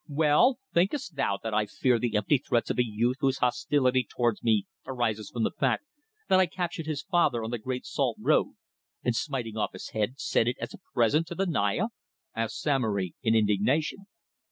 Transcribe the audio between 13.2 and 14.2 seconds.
in indignation.